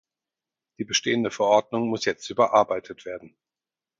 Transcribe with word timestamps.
Die 0.79 0.83
bestehende 0.83 1.29
Verordnung 1.29 1.87
muss 1.89 2.05
jetzt 2.05 2.27
überarbeitet 2.31 3.05
werden. 3.05 3.37